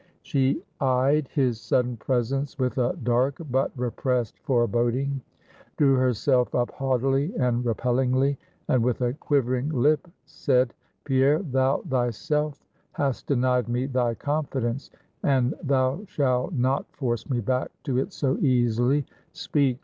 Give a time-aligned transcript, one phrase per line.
[0.23, 5.21] She eyed his sudden presence with a dark but repressed foreboding;
[5.77, 8.35] drew herself up haughtily and repellingly,
[8.67, 14.89] and with a quivering lip, said, "Pierre, thou thyself hast denied me thy confidence,
[15.21, 19.05] and thou shall not force me back to it so easily.
[19.33, 19.77] Speak!